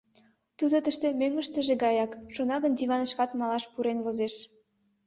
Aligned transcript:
Тудо 0.57 0.75
тыште 0.85 1.07
мӧҥгыштыжӧ 1.19 1.73
гаяк, 1.83 2.11
шона 2.33 2.57
гын 2.63 2.73
диванышкак 2.79 3.31
малаш 3.39 3.63
пурен 3.71 3.99
возеш. 4.05 4.35